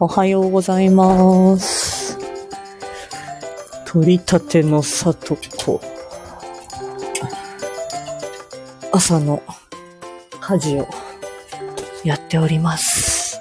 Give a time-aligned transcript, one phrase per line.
[0.00, 2.16] おはようございます。
[3.84, 5.80] 取り立ての里と、
[8.92, 9.42] 朝の
[10.40, 10.88] 家事を
[12.04, 13.40] やっております。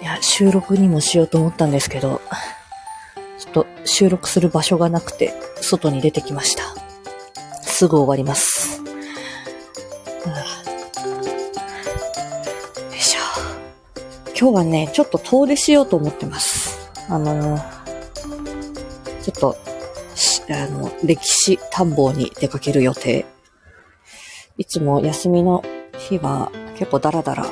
[0.00, 2.20] いや、収録にもしようと思ったんですけど、
[3.40, 6.62] ちょっと収録する場所がなくて、外に出てきました。
[7.60, 8.81] すぐ終わります。
[14.42, 16.90] 今日はね、ちょっと遠出しようと思ってます。
[17.08, 17.56] あの
[19.22, 19.56] ちょっと、
[20.50, 23.24] あの、歴史探訪に出かける予定。
[24.58, 25.62] いつも休みの
[25.96, 27.46] 日は結構ダラダラ、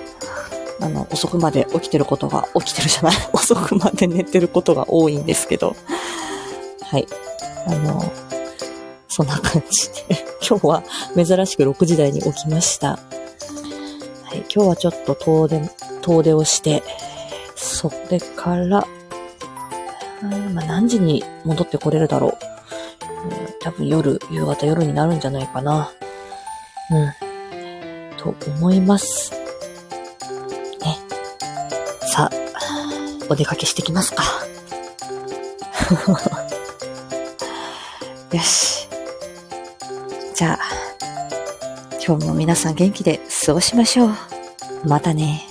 [0.81, 5.77] あの、遅くまで起きてることが、起きてるじゃない 遅くまで寝てることが多いんですけど。
[6.83, 7.07] はい。
[7.69, 8.03] あの、
[9.07, 10.83] そんな感じで、 今日は
[11.15, 12.99] 珍しく6時台に起きました。
[14.25, 16.83] はい、今日はちょっと遠出、遠出をして、
[17.57, 18.87] それから、ま
[20.63, 22.33] あ、何時に戻ってこれるだろう。
[23.25, 25.93] うん多分夜、夕方夜になるんじゃないかな。
[26.91, 27.13] うん。
[28.17, 29.33] と思います。
[29.33, 29.39] ね。
[32.01, 32.37] さあ、
[33.29, 34.25] お出かけしてきますか。
[38.33, 38.89] よし。
[40.35, 40.59] じゃあ、
[42.05, 44.15] 今日も皆さん元気で過ごしましょう。
[44.87, 45.50] またね。